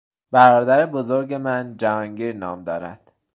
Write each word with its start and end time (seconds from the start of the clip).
برادر 0.31 0.85
بزرگ 0.85 1.33
من 1.33 1.77
جهانگیر 1.77 2.35
نام 2.35 2.63
دارد. 2.63 3.11